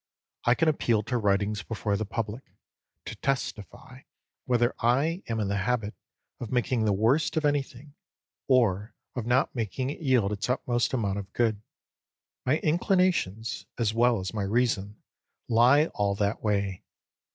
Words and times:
I 0.45 0.55
can 0.55 0.67
appeal 0.67 1.03
to 1.03 1.17
writings 1.19 1.61
before 1.61 1.95
the 1.95 2.07
public, 2.07 2.41
to 3.05 3.15
testify 3.17 3.99
whether 4.45 4.73
I 4.79 5.21
am 5.29 5.39
in 5.39 5.47
the 5.47 5.57
habit 5.57 5.93
of 6.39 6.51
making 6.51 6.85
the 6.85 6.91
worst 6.91 7.37
of 7.37 7.45
anything, 7.45 7.93
or 8.47 8.95
of 9.15 9.27
not 9.27 9.53
making 9.53 9.91
it 9.91 9.99
yield 10.01 10.31
its 10.31 10.49
utmost 10.49 10.93
amount 10.95 11.19
of 11.19 11.31
good. 11.33 11.61
My 12.47 12.57
inclinations, 12.63 13.67
as 13.77 13.93
well 13.93 14.19
as 14.19 14.33
my 14.33 14.41
reason, 14.41 14.99
lie 15.47 15.85
all 15.93 16.15
that 16.15 16.41
way. 16.43 16.81